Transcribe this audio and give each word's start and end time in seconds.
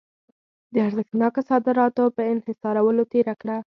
د 0.73 0.75
ارزښتناکه 0.87 1.41
صادراتو 1.49 2.03
په 2.15 2.21
انحصارولو 2.33 3.01
تېره 3.13 3.33
کړه. 3.41 3.57